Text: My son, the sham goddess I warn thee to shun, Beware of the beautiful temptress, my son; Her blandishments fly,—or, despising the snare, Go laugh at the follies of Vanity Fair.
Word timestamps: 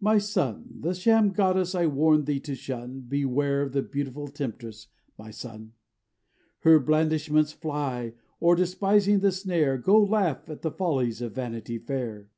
My 0.00 0.16
son, 0.16 0.78
the 0.80 0.94
sham 0.94 1.32
goddess 1.34 1.74
I 1.74 1.84
warn 1.88 2.24
thee 2.24 2.40
to 2.40 2.54
shun, 2.54 3.00
Beware 3.00 3.60
of 3.60 3.72
the 3.72 3.82
beautiful 3.82 4.28
temptress, 4.28 4.86
my 5.18 5.30
son; 5.30 5.74
Her 6.60 6.80
blandishments 6.80 7.52
fly,—or, 7.52 8.56
despising 8.56 9.18
the 9.18 9.30
snare, 9.30 9.76
Go 9.76 10.00
laugh 10.02 10.48
at 10.48 10.62
the 10.62 10.70
follies 10.70 11.20
of 11.20 11.34
Vanity 11.34 11.76
Fair. 11.76 12.30